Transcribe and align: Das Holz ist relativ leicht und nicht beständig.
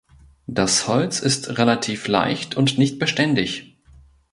Das 0.47 0.87
Holz 0.87 1.19
ist 1.19 1.59
relativ 1.59 2.07
leicht 2.07 2.57
und 2.57 2.79
nicht 2.79 2.97
beständig. 2.97 3.77